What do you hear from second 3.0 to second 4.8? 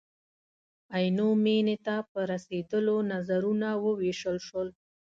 نظرونه ووېشل شول.